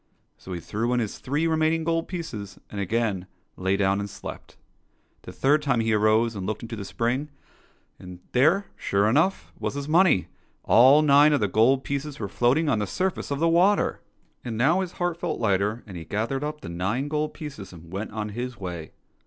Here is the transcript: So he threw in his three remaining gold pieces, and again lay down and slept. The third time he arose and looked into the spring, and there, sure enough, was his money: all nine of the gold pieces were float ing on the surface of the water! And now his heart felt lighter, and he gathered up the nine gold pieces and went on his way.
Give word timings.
So 0.35 0.51
he 0.53 0.59
threw 0.59 0.93
in 0.93 0.99
his 0.99 1.19
three 1.19 1.45
remaining 1.45 1.83
gold 1.83 2.07
pieces, 2.07 2.57
and 2.71 2.81
again 2.81 3.27
lay 3.55 3.77
down 3.77 3.99
and 3.99 4.09
slept. 4.09 4.57
The 5.21 5.31
third 5.31 5.61
time 5.61 5.79
he 5.79 5.93
arose 5.93 6.33
and 6.35 6.47
looked 6.47 6.63
into 6.63 6.75
the 6.75 6.83
spring, 6.83 7.29
and 7.99 8.19
there, 8.31 8.65
sure 8.75 9.07
enough, 9.07 9.53
was 9.59 9.75
his 9.75 9.87
money: 9.87 10.27
all 10.63 11.03
nine 11.03 11.33
of 11.33 11.39
the 11.39 11.47
gold 11.47 11.83
pieces 11.83 12.19
were 12.19 12.27
float 12.27 12.57
ing 12.57 12.67
on 12.67 12.79
the 12.79 12.87
surface 12.87 13.29
of 13.29 13.37
the 13.37 13.47
water! 13.47 14.01
And 14.43 14.57
now 14.57 14.81
his 14.81 14.93
heart 14.93 15.17
felt 15.19 15.39
lighter, 15.39 15.83
and 15.85 15.95
he 15.95 16.03
gathered 16.03 16.43
up 16.43 16.61
the 16.61 16.69
nine 16.69 17.07
gold 17.07 17.35
pieces 17.35 17.71
and 17.71 17.93
went 17.93 18.09
on 18.09 18.29
his 18.29 18.59
way. 18.59 18.93